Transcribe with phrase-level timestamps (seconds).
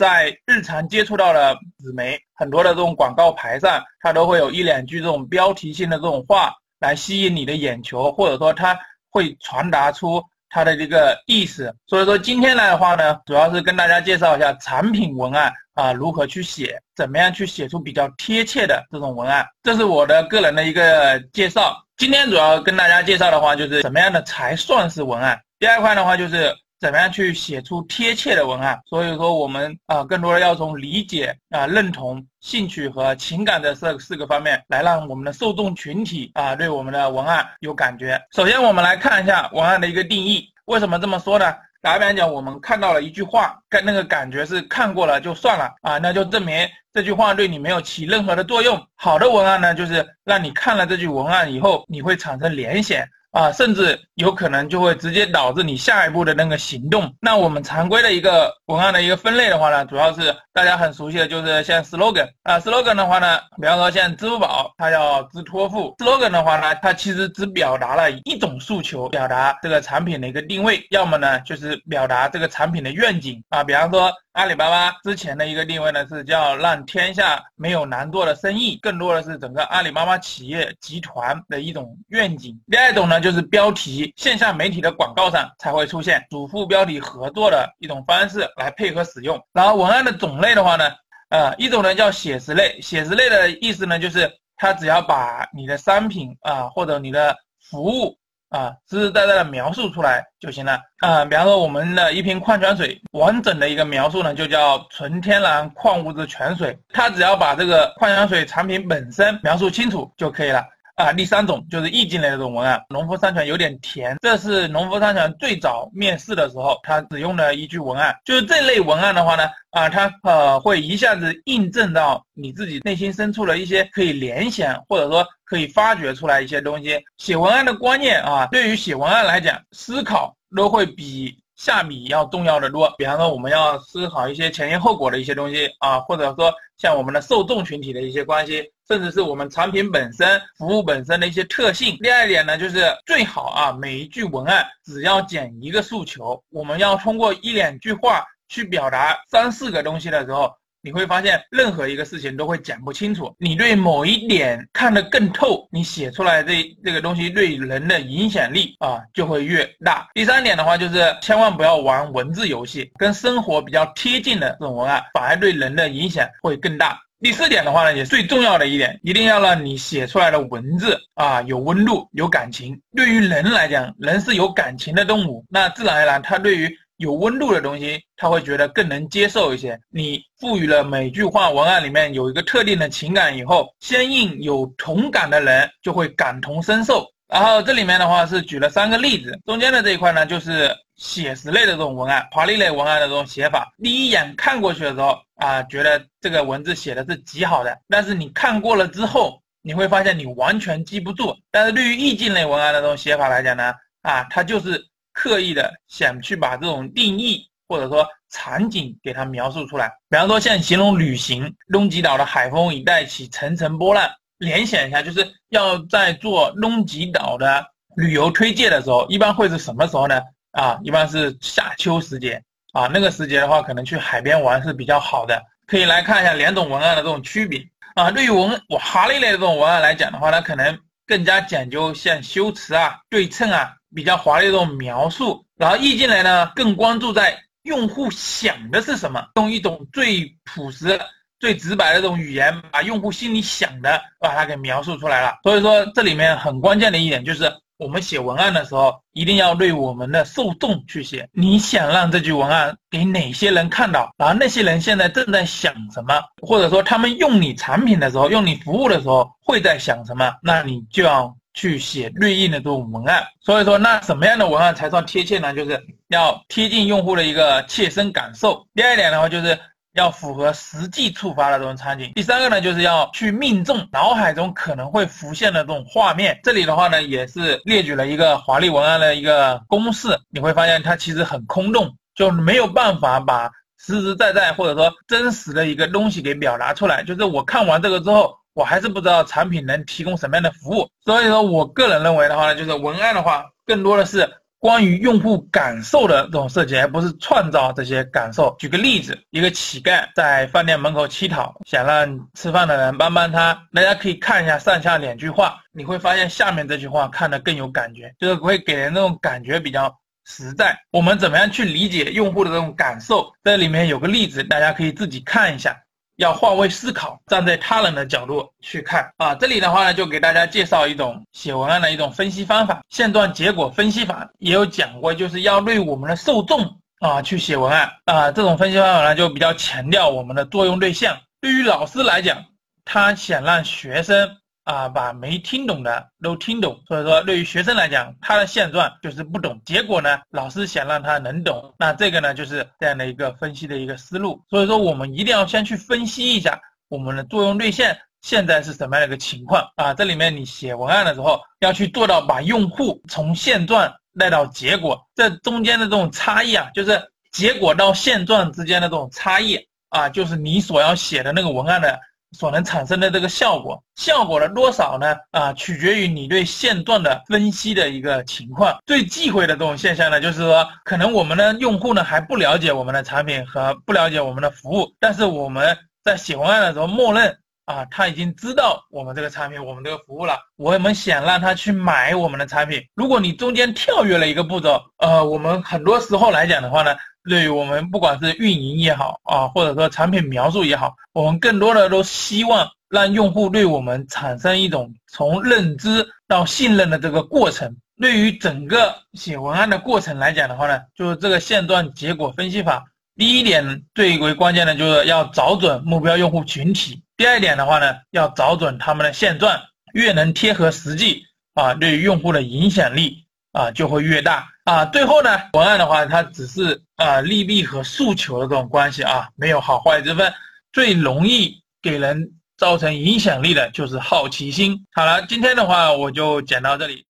[0.00, 8.78] 在日常接触到的纸媒很多的这种广告牌上，它都会有一两句这种标题性的这种话来吸引你的眼球，或者说它
[9.10, 11.76] 会传达出它的这个意思。
[11.86, 21.76] 所以说今天来的话呢，主要是跟大家介绍一下产品文案啊如何去写，怎么样去写出比较贴切的这种文案，这是我的个人的一个介绍。
[21.98, 25.38] 今天主要跟大家介绍的话，就是怎么样的才算是文案。
[25.58, 26.56] 第二块的话就是。
[26.80, 28.80] 怎么样去写出贴切的文案？
[28.86, 38.18] 所以说我们啊，更多的要从理解啊、认同、兴趣和情感的这四个方面来让我们的受众群体啊对我们的文案有感觉。
[38.32, 40.48] 首先，我们来看一下文案的一个定义。
[40.64, 41.54] 为什么这么说呢？
[41.82, 48.82] 打比方讲，我们看到了一句话，跟那个感觉是看过了就算了啊，那就证明这句话对你没有起任何的作用。
[48.94, 53.02] 好的文案呢，就是让你看了这句文案以后，你会产生联想。
[53.32, 57.14] 啊，甚至有可能就会直接导致你下一步的那个行动。
[57.20, 65.94] 那我们常规的一个文案的一个分类的话呢，主要是大家很熟悉的就是像 slogan 啊，slogan 的话呢，比方说像支付宝，它叫支托付。
[65.98, 74.12] slogan 的话呢，它其实只表达了一种诉求，表达这个产品的一个定位，要么呢就是表达这个产品的愿景啊，比方说。
[74.32, 82.56] 阿里巴巴之前的一个定位呢是叫让天下没有难做的生意，更多的是整个阿里巴巴企业集团的一种愿景。
[82.70, 89.36] 第二种呢就是标题，线下媒体的广告上才会出现主副标题合作的一种方式来配合使用。
[89.52, 90.84] 然后文案的种类的话呢，
[91.30, 97.36] 呃，一种呢叫写实类，写实类的意思呢就是它只要把你的商品啊或者你的
[97.68, 98.16] 服务。
[98.50, 100.78] 啊，实实在在的描述出来就行了。
[100.98, 106.76] 啊，比方说我们的一瓶矿泉水，完整的一个描述呢，就叫纯天然矿物质泉水。
[106.92, 110.64] 它只要把这个矿泉水产品本身描述清楚就可以了。
[111.00, 118.14] 啊，第三种就是意境类的这种文案，农夫山泉有点甜，这是农夫山泉最早面世的时候，他使用的一句文案。
[118.24, 127.00] 就是这类文案的话呢，啊，它呃会一下子印证到你自己内心深处的一些可以联想，或者说可以发掘出来一些东西。
[127.18, 131.36] 写文案的观念啊，对于写文案来讲，思考都会比。
[131.60, 141.98] 下笔要重要的多，比方说我们要思考一些前因后果的一些东西啊，或者说像我们的受众群体的一些关系，甚至是我们产品本身、服务本身的一些特性。
[141.98, 150.50] 第二点呢，就是最好啊，每一句文案只要讲一个诉求，我们要通过一两句话去表达三四个东西的时候。
[150.82, 153.34] 你会发现，任何一个事情都会讲不清楚。
[153.38, 160.08] 你对某一点看得更透，你写出来这这个东西对人的影响力啊就会越大。
[160.14, 166.98] 第三点的话，就是千万不要玩文字游戏，跟生活比较贴近的这种文案，反而对人的影响会更大。
[167.22, 172.80] 第四点的话呢，也最重要的一点，一定要让你写出来的文字啊有温度、有感情。
[172.96, 179.78] 对于人来讲，人是有感情的动物，那自然而然，他对于有温度的东西，他会觉得更能接受一些。
[179.88, 187.06] 你赋予了每句话文案里面有一个特定的情感以后，相应有同感的人就会感同身受。
[187.26, 193.72] 然后这里面的话是举了三个例子，中间的这一块呢就是写实类的这种文案，华丽类文案的这种写法。
[193.82, 201.34] 第一眼看过去的时候啊，觉得这个文字写的是极好的，但是你看过了之后，你会发现你完全记不住。
[201.50, 203.72] 但是对于意境类文案的这种写法来讲呢，
[204.02, 204.90] 啊，它就是。
[205.12, 217.64] 刻意的想去把这种定义或者说场景给它描述出来，比方说像形容旅行，东极岛的海风已带起层层波浪，联想一下，就是要在做东极岛的
[217.96, 220.20] 旅游推介的时候，一般会是什么时候呢？
[220.52, 222.42] 啊，一般是夏秋时节
[222.72, 225.40] 啊，那个时节的话，可能去海边玩是比较好的。
[225.66, 227.64] 可以来看一下两种文案的这种区别
[227.94, 228.10] 啊。
[228.10, 233.76] 对于文华丽类的这种文案来讲的话，它可能更加讲究像修辞啊、对称啊。
[233.94, 240.98] 比较华丽的这种描述，然后意境来呢更关注在用户想的是什么，用一种最朴实、
[241.38, 245.38] 最直白的这种语言，把用户心里想的把它给描述出来了。
[245.42, 261.36] 所以说这里面很关键的一点就是，我们写文案的时候一定要对我们的受众去写，你想让这句文案给哪些人看到，然后那些人现在正在想什么，或者说他们用你产品的时候、用你服务的时候会在想什么，那你就要。
[261.52, 265.52] 去写对应的这种文案，所以说那什么样的文案才算贴切呢？
[265.52, 268.64] 就是要贴近用户的一个切身感受。
[268.74, 269.58] 第二点的话，就是
[269.94, 272.12] 要符合实际触发的这种场景。
[272.14, 276.38] 第三个呢，就是要去命中脑海中可能会浮现的这种画面。
[276.44, 287.02] 这里的话呢，也是列举了一个华丽文案的一个公式，你会发现它其实很空洞，就没有办法把实实在在或者说真实的一个东西给表达出来。
[287.02, 288.38] 就是我看完这个之后。
[288.52, 298.54] 我还是不知道产品能提供什么样的服务，所以说我个人认为的话呢，就是文案的话，更多的是关于用户感受的这种设计，而不是创造这些感受。
[298.58, 303.66] 举个例子，一个乞丐在饭店门口乞讨，想让吃饭的人帮帮他。
[303.72, 310.76] 大家可以看一下上下两句话，你会发现下面这句话看得更有感觉，就是会给人那种感觉比较实在。
[310.90, 313.32] 我们怎么样去理解用户的这种感受？
[313.42, 315.74] 这里面有个例子，大家可以自己看一下。
[316.20, 319.34] 要换位思考，站在他人的角度去看啊。
[319.34, 324.28] 这里的话呢，就给大家介绍一种写文案的一种分析方法——现状结果分析法。
[324.38, 328.30] 也有讲过，就是要对我们的受众啊去写文案啊。
[328.30, 331.16] 这种分析方法呢，就比较强调我们的作用对象。
[331.40, 332.44] 对于老师来讲，
[332.84, 334.36] 他想让学生。
[334.70, 339.60] 啊，把没听懂的都听懂，所以说对于学生来讲，他的现状就是不懂。
[339.64, 344.40] 结果呢，老师想让他能懂，那这个呢就是这样的一个分析的一个思路。
[344.48, 346.56] 所以说，我们一定要先去分析一下
[346.88, 349.92] 我们的作用对象现在是什么样的一个情况啊。
[349.92, 357.02] 这里面你写文案的时候，要去做到把用户从现状带到结果，这中间的这种差异啊，就是
[357.32, 359.58] 结果到现状之间的这种差异
[359.88, 361.98] 啊，就是你所要写的那个文案的。
[362.32, 365.16] 所能产生的这个效果，效果的多少呢？
[365.32, 368.78] 啊，取决于你对现状的分析的一个情况。
[368.86, 377.36] 最忌讳的这种现象呢，就是说，可能我们的用户呢还不了解我们的产品和不了解我们的服务，但是我们在写文案的时候，默认
[377.70, 380.38] 啊他已经知道我们这个产品、我们这个服务了。
[380.56, 386.94] 我们想让他去买我们的产品，如果你中间跳跃了一个步骤，呃，我们很多时候来讲的话呢。
[387.28, 397.76] 对于我们不管是运营也好啊，或者说产品描述也好，我们更多的都希望让用户对我们产生一种从认知到信任的这个过程。
[398.00, 402.86] 对于整个写文案的过程来讲的话呢，就是这个线段结果分析法，
[403.20, 407.02] 第一点最为关键的就是要找准目标用户群体。
[407.18, 409.60] 第二点的话呢，要找准他们的现状，
[409.92, 414.48] 越能贴合实际啊，对用户的影响力啊就会越大。
[414.64, 420.32] 啊，最后呢，文案的话，它只是啊利弊和诉求的这种关系啊，没有好坏之分。
[420.72, 422.26] 最容易给人
[422.56, 424.86] 造成影响力的就是好奇心。
[424.94, 427.04] 好了，今天的话我就讲到这里。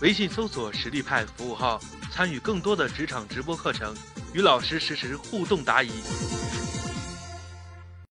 [0.00, 1.80] 微信搜索实力派服务号，
[2.10, 3.94] 参与更多的职场直播课程，
[4.32, 5.90] 与老师实时互动答疑。